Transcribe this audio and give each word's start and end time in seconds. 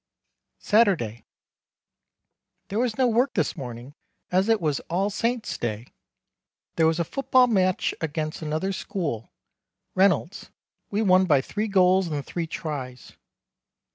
Saturday. 0.57 1.27
There 2.69 2.79
was 2.79 2.97
no 2.97 3.07
work 3.07 3.35
this 3.35 3.55
morning 3.55 3.93
as 4.31 4.49
it 4.49 4.59
was 4.59 4.79
"All 4.89 5.11
Saints 5.11 5.59
day." 5.59 5.93
There 6.75 6.87
was 6.87 6.99
a 6.99 7.03
football 7.03 7.45
matsh 7.45 7.93
against 8.01 8.41
another 8.41 8.71
scool 8.73 9.29
Reynolds'. 9.93 10.49
We 10.89 11.03
won 11.03 11.25
by 11.25 11.41
three 11.41 11.67
goals 11.67 12.07
and 12.07 12.25
three 12.25 12.47
tries. 12.47 13.11